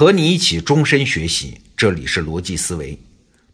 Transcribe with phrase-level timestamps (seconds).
[0.00, 2.98] 和你一起终身学习，这里是逻辑思维。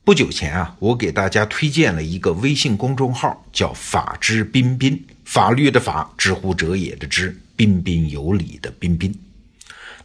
[0.05, 9.13] 不久前啊，我给大家推荐了一个微信公众号，叫“法之彬彬”，法律的法，知乎者也的知，彬彬有礼的彬彬。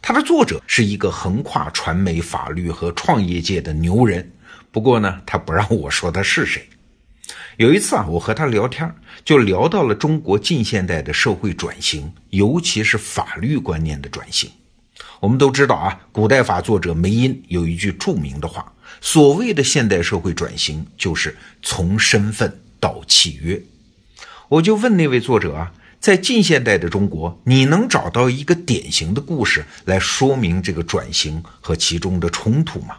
[0.00, 4.28] 它的作者是一个横跨传媒、法律和创业界的牛人。
[4.72, 6.68] 不过呢，他不让我说他是谁。
[7.56, 8.92] 有一次啊，我和他聊天，
[9.24, 14.50] 就聊到了中国近现代的社会转型，尤其是法律观念的转型。
[15.22, 18.72] 我们都知道啊，古代法作者梅因有一句著名的话。
[19.00, 23.62] 所谓的现代社会转型，就是从身份到契约。
[24.48, 32.96] 我就问那位作者啊，在近现代的中国，你能找到一个典型的故事来说明这个转型和其中的冲突吗？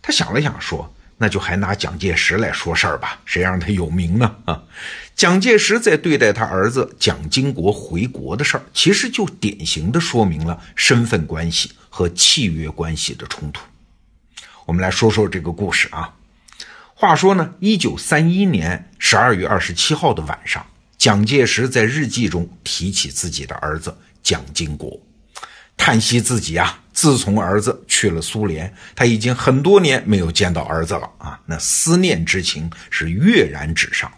[0.00, 0.90] 他想了想说
[1.22, 4.36] ：“那就还拿蒋介石来说事儿吧，谁让他有名呢？
[4.46, 4.62] 啊，
[5.14, 13.60] 蒋介石在对待他儿子蒋经国回国的事儿，其实就典型的说明了身份关系和契约关系的冲突。”
[14.64, 16.14] 我们来说说这个故事啊。
[16.94, 24.98] 话说呢，一九三一年十二月二十七号的晚上，蒋介石在日记中提起自己的儿子蒋经国，
[25.82, 34.12] 叹息自己啊，自从儿子去了苏联，他已经很多年没有见到儿子了啊，那思念之情是跃然纸上。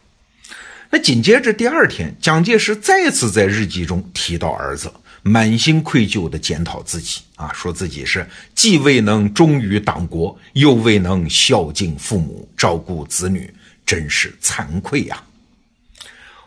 [0.91, 4.93] 那紧接着第二天，蒋介石再次在日记中提到儿子。
[5.23, 13.49] 满心愧疚地检讨自己啊，说自己是既未能忠于党国，又未能孝敬父母、照顾子女，
[13.87, 15.23] 真是惭愧呀。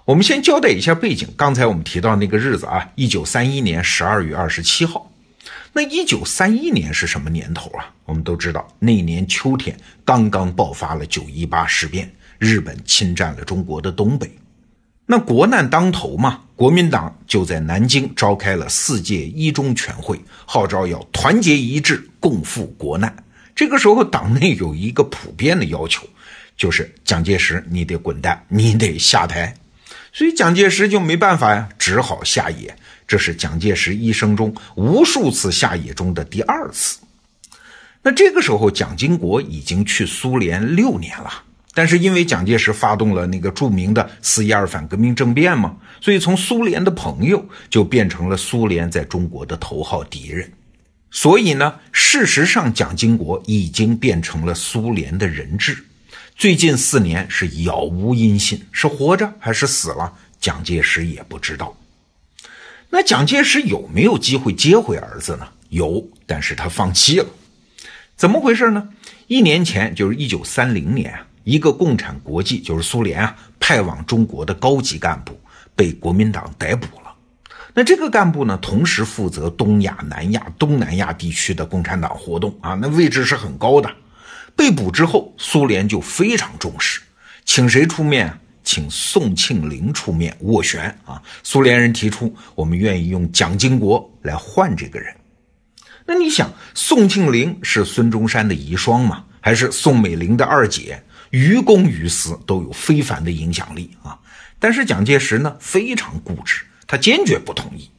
[0.06, 5.11] 我们先交代一下背景，刚才我们提到那个日子啊，一九三一年十二月二十七号。
[5.73, 7.92] 那一九三一年是什么年头啊？
[8.06, 14.30] 我们都知道，那年秋天刚刚爆发了九一八事变，日本侵占了中国的东北。
[15.08, 23.11] 那国难当头嘛，国民党就在南京召开了四届一中全会，号召要团结一致，共赴国难。
[23.56, 26.08] 这个时候，党内有一个普遍的要求，
[26.55, 29.52] 就是蒋介石你得滚蛋，你得下台。
[30.15, 32.73] 所以蒋介石就没办法呀，只好下野。
[33.05, 36.99] 这是蒋介石一生中无数次下野中的第二次。
[38.02, 41.43] 那这个时候，蒋经国已经去苏联六年了。
[41.73, 50.49] 但是因为蒋介石发动了那个著名的四一二反革命政变嘛，所以从苏联的朋友就变成了苏联在中国的头号敌人。
[51.11, 55.83] 所以呢，事实上蒋经国已经变成了苏联的人质。
[56.37, 61.73] 最近四年是杳无音信，是活着还是死了，蒋介石也不知道。
[62.89, 65.47] 那蒋介石有没有机会接回儿子呢？
[65.69, 67.25] 有，但是他放弃了。
[68.17, 68.89] 怎么回事呢？
[69.27, 71.17] 一年前，就是一九三零年。
[71.45, 75.39] 一个共产国际，就是苏联啊，派往中国的高级干部
[75.73, 77.13] 被国民党逮捕了。
[77.73, 83.89] 那这个干部呢，同时负责东亚、南亚、东南亚地区的共产党活动啊，那位置是很高的。
[84.55, 87.02] 被捕之后，苏联就非常重视，
[87.43, 88.39] 请谁出面？
[88.64, 91.21] 请宋庆龄出面斡旋啊。
[91.43, 95.15] 苏联人提出，我们愿意用蒋经国来换这个人。
[96.05, 99.23] 那你想，宋庆龄是孙中山的遗孀嘛？
[99.39, 101.02] 还是宋美龄的二姐？
[101.32, 104.17] 于公于私都有非凡的影响力啊！
[104.58, 107.89] 但是蒋介石呢非常固执，他坚决不同意。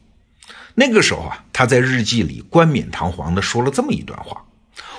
[0.74, 4.42] 那个时候啊，他在日记里冠冕堂皇地说了这么一段话：“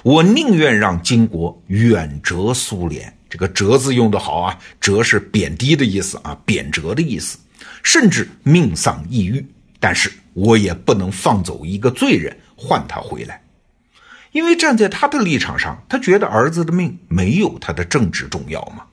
[0.04, 7.38] 我宁愿让金国远折苏联。”这个“折”字用得好啊，“折”是贬低的意思啊，贬谪的意思，
[7.84, 9.46] 甚至命丧异域，
[9.82, 13.42] 但是我也不能放走一个罪人换他回来。
[14.32, 18.84] 因为站在他的立场上，他觉得儿子的命没有他的政治重要嘛。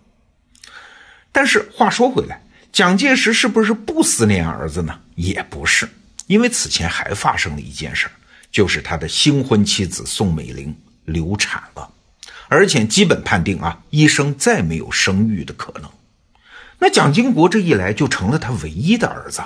[1.31, 2.43] 但是话说回来，
[2.73, 4.99] 蒋介石是不是不思念儿子呢？
[5.15, 5.89] 也不是，
[6.27, 8.12] 因为此前还发生了一件事儿，
[8.55, 10.73] 就是他的新婚妻子宋美龄
[11.07, 11.91] 流产了，
[12.47, 15.91] 而且基本判定啊，一生再没有生育的可能。
[16.79, 19.43] 那蒋经国这一来就成了他唯一的儿子。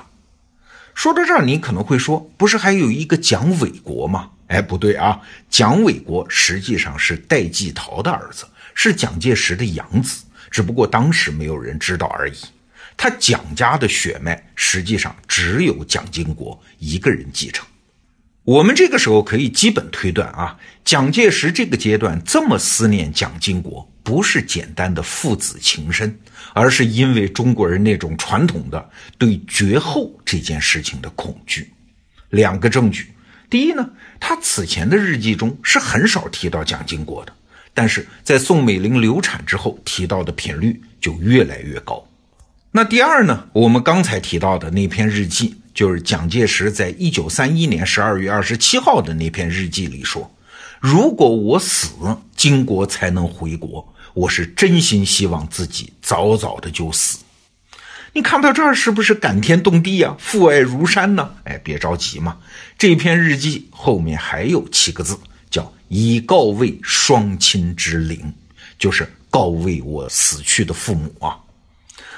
[0.93, 4.33] 说到这儿，你可能会说，不是还有一个蒋纬国吗？
[4.49, 5.23] 哎，不对啊！
[5.49, 12.37] 蒋纬国实际上是戴季陶的儿子，是蒋介石的养子，只不过当时没有人知道而已。
[12.95, 17.67] 他蒋家的血脉实际上只有蒋经国一个人继承。
[18.49, 26.19] 我们这个时候可以基本推断啊，蒋介石这个阶段这么思念蒋经国，不是简单的父子情深，
[26.55, 31.71] 而是因为中国人那种传统的对绝后这件事情的恐惧。
[32.31, 33.13] 两个证据。
[33.51, 33.87] 第一呢，
[34.19, 37.33] 他此前的日记中是很少提到蒋经国的，
[37.75, 42.03] 但是在宋美龄流产之后提到的频率就越来越高。
[42.73, 50.29] 那第二呢，我们刚才提到的那篇日记，就是蒋介石在一九三一年十二月二十七号的那篇日记里说
[50.83, 51.93] ：“如果我死，
[52.35, 53.95] 金国才能回国。
[54.13, 57.21] 我是真心希望自己早早的就死。”
[58.13, 60.17] 你看到这儿是不是感天动地啊？
[60.19, 61.33] 父爱如山呢？
[61.45, 62.39] 哎，别着急嘛，
[62.77, 65.17] 这篇日记后面还有七个字，
[65.49, 68.35] 叫“以告慰双亲之灵”，
[68.81, 71.39] 就是告慰我死去的父母啊。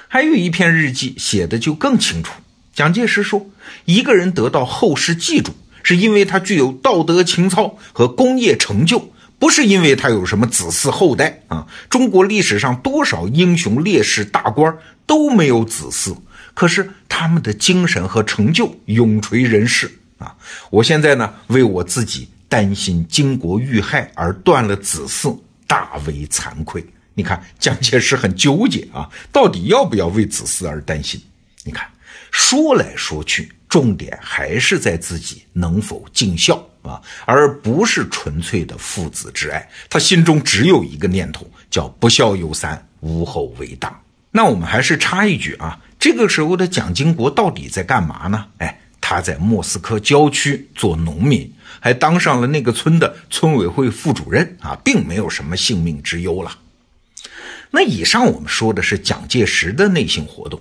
[0.08, 2.32] 还有一篇日记写的就更清楚，
[2.72, 3.44] 蒋介石说，
[3.84, 5.52] 一个人得到后世记住，
[5.82, 9.12] 是因为他具有道德情操和工业成就。
[9.38, 11.66] 不是因为他有什么子嗣后代啊！
[11.88, 14.76] 中国历史上多少英雄烈士大官
[15.06, 16.14] 都没有子嗣，
[16.52, 20.36] 可是他们的精神和成就永垂人世啊！
[20.68, 25.34] 我现在呢，为我自己担心巾帼遇害而断了子嗣，
[25.66, 26.84] 大为惭愧。
[27.14, 31.18] 你看，蒋介石很纠结啊，到底要不要为子嗣而担心？
[31.64, 31.88] 你看，
[32.30, 33.50] 说来说去。
[33.70, 39.66] 重点还是在自己能否尽孝啊，而不是纯粹的父子之爱。
[39.88, 43.98] 他心中只有一个念头，叫不孝有三，无后为大。
[44.32, 48.44] 那我们还是插一句啊，这个时候的蒋经国到底在干嘛呢？
[48.58, 56.58] 哎，他在莫斯科郊区做农民，还当上了那个村的村委会副主任啊，并没有什么性命之忧了。
[57.70, 60.60] 那以上我们说的是蒋介石的内心活动。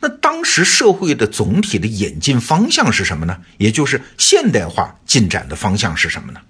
[0.00, 3.38] 那当时社会的总体的演进方向是什么呢？
[3.56, 6.40] 也就是现代化进展的方向是什么呢？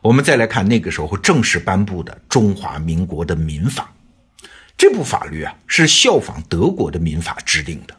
[0.00, 3.92] 我们再来看那个时候正式颁布的中华民国的民法，
[4.76, 7.96] 这部法律啊是效仿德国的民法制定的。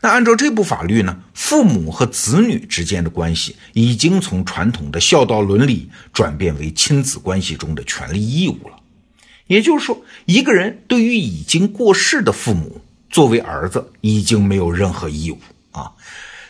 [0.00, 8.76] 那按照这部法律呢，父母和子女之间的关系已经从传统的孝道伦理转变为亲子关系中的权利义务了。
[9.46, 12.80] 也就是说，一个人对于已经过世的父母。
[13.14, 15.38] 作为儿子，已经没有任何义务
[15.70, 15.92] 啊，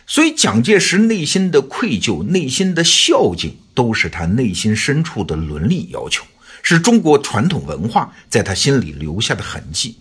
[0.07, 6.25] 所以蒋介石内心的愧疚、内心的孝敬，都是他内心深处的伦理要求，
[6.63, 9.99] 是中国传统文化在他心里留下的痕迹。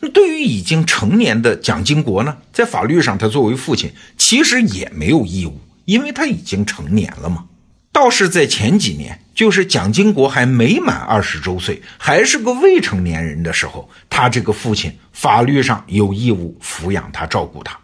[0.00, 7.46] 那对于已经成年的蒋经国呢，在法律上，他作为父亲，其实也没有义务，因为他已经成年了嘛。
[7.92, 17.78] 倒是在前几年，就是蒋经国还没满二十周岁，还是个未成年人的时候，他这个父亲法律上有义务抚养他、照顾他。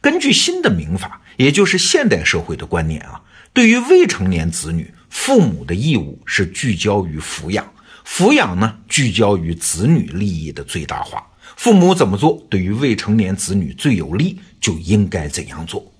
[0.00, 3.20] 根据新的民法，也就是现代社会的观念啊，
[3.52, 7.66] 对于未成年子女，父母的义务是聚焦于抚养，
[8.06, 11.26] 抚养呢聚焦于子女利益的最大化。
[11.56, 15.90] 父母怎么做，对于未成年子女最有利，就应该怎样做。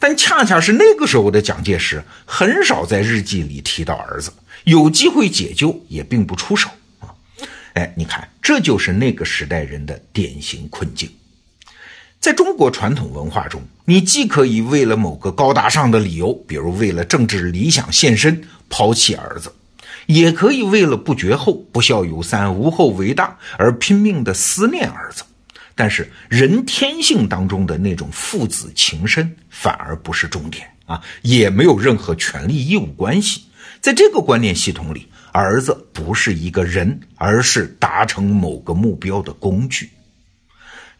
[0.00, 4.32] 但恰恰是那个时候的蒋介石，很少在日记里提到儿子，
[4.64, 6.70] 有机会解救也并不出手
[7.00, 7.12] 啊！
[7.74, 11.08] 哎，你看，这就是那个时代人的典型困境。
[12.18, 19.52] 在中国传统文化中，你既可以为了某个高大上的理由，比如为了政治理想献身，抛弃儿子，
[20.06, 25.24] 也可以为了不绝后、不孝有三、无后为大而拼命的思念儿子。
[25.80, 33.44] 但是人天性当中的那种父子情深，反而不是重点啊，也没有任何权利义务关系。
[33.80, 39.88] 在这个观念系统里，儿子不是一个人，而是达成某个目标的工具。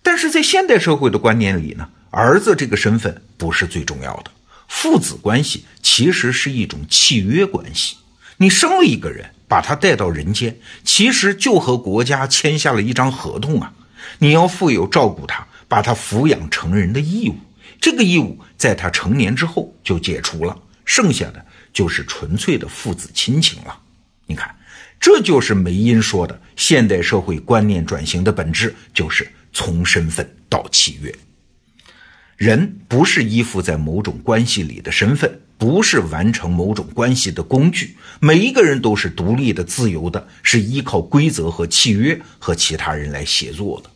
[0.03, 4.31] 但是在现代社会的观念里呢，儿子这个身份不是最重要的，
[4.67, 7.99] 父子关系其实是一种契约关系。
[8.39, 13.75] 你生了一个人，把他带到人间，其实就和国家签下了一张合同啊。
[14.23, 17.37] 你要负有照顾他、把他抚养成人的义务，
[17.81, 23.81] 这个义务在他成年之后就解除了，剩下的就是纯粹的父子亲情了。
[24.27, 24.55] 你看，
[25.01, 31.13] 这就是梅因说的现代社会观念转型的本质，就是从身份到契约。
[32.37, 37.97] 人不是依附在某种关系里的身份，不是完成某种关系的工具。
[38.21, 43.91] 每一个人都是独立的、自由的，是依靠规则和契约和其他人来协作的。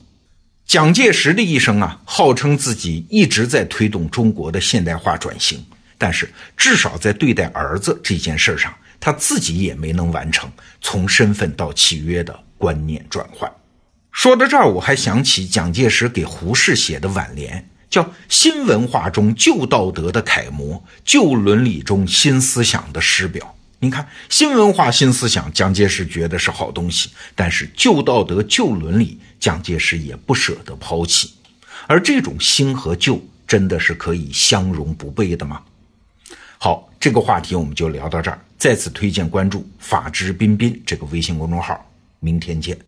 [0.66, 5.64] 蒋介石的一生啊，号称自己一直在推动中国的现代化转型，
[5.98, 13.50] 但是至少在对待儿子这件事上，他自己也没能完成从身份到契约的观念转换。
[14.10, 17.68] 说到这儿，我还想起蒋介石给胡适写的挽联。
[17.90, 23.54] 叫新文化中旧道德的楷模，旧伦理中新思想的师表。
[23.84, 31.34] 你看，新文化、新思想，蒋介石觉得是好东西，但是旧道德、旧伦理，蒋介石也不舍得抛弃。
[31.86, 35.60] 而这种新和旧，真的是可以相容不悖的吗？
[36.56, 38.42] 好，这个话题我们就聊到这儿。
[38.56, 41.86] 再次推荐关注“法治彬彬”这个微信公众号。
[42.20, 42.78] 明天见。